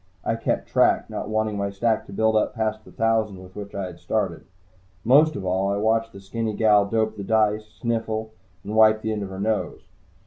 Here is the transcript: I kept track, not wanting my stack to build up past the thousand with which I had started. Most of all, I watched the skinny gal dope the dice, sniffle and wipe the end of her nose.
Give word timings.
I 0.25 0.35
kept 0.35 0.67
track, 0.67 1.11
not 1.11 1.29
wanting 1.29 1.57
my 1.59 1.69
stack 1.69 2.07
to 2.07 2.11
build 2.11 2.35
up 2.35 2.55
past 2.55 2.83
the 2.83 2.91
thousand 2.91 3.37
with 3.43 3.55
which 3.55 3.75
I 3.75 3.83
had 3.85 3.99
started. 3.99 4.45
Most 5.05 5.35
of 5.35 5.45
all, 5.45 5.71
I 5.71 5.77
watched 5.77 6.11
the 6.11 6.19
skinny 6.19 6.55
gal 6.55 6.87
dope 6.87 7.17
the 7.17 7.23
dice, 7.23 7.67
sniffle 7.67 8.31
and 8.63 8.73
wipe 8.75 9.03
the 9.03 9.11
end 9.11 9.21
of 9.21 9.29
her 9.29 9.39
nose. 9.39 9.81